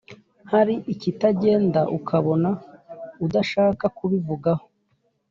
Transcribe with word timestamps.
hari 0.51 0.75
ikitagenda, 0.93 1.81
ukabona 1.97 2.49
adashaka 3.25 3.85
kubivugaho, 3.97 4.65